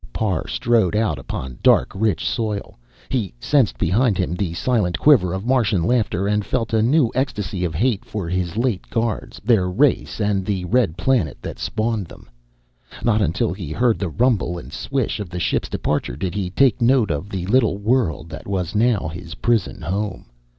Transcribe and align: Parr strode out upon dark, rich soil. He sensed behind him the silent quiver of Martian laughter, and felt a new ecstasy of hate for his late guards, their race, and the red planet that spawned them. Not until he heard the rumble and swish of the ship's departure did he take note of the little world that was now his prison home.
Parr 0.13 0.47
strode 0.47 0.95
out 0.95 1.19
upon 1.19 1.59
dark, 1.61 1.91
rich 1.93 2.27
soil. 2.27 2.79
He 3.09 3.35
sensed 3.39 3.77
behind 3.77 4.17
him 4.17 4.33
the 4.33 4.55
silent 4.55 4.97
quiver 4.97 5.31
of 5.31 5.45
Martian 5.45 5.83
laughter, 5.83 6.27
and 6.27 6.43
felt 6.43 6.73
a 6.73 6.81
new 6.81 7.11
ecstasy 7.13 7.63
of 7.63 7.75
hate 7.75 8.03
for 8.03 8.27
his 8.27 8.57
late 8.57 8.89
guards, 8.89 9.39
their 9.45 9.69
race, 9.69 10.19
and 10.19 10.43
the 10.43 10.65
red 10.65 10.97
planet 10.97 11.37
that 11.43 11.59
spawned 11.59 12.07
them. 12.07 12.27
Not 13.03 13.21
until 13.21 13.53
he 13.53 13.71
heard 13.71 13.99
the 13.99 14.09
rumble 14.09 14.57
and 14.57 14.73
swish 14.73 15.19
of 15.19 15.29
the 15.29 15.39
ship's 15.39 15.69
departure 15.69 16.15
did 16.15 16.33
he 16.33 16.49
take 16.49 16.81
note 16.81 17.11
of 17.11 17.29
the 17.29 17.45
little 17.45 17.77
world 17.77 18.27
that 18.29 18.47
was 18.47 18.73
now 18.73 19.07
his 19.07 19.35
prison 19.35 19.81
home. 19.83 20.31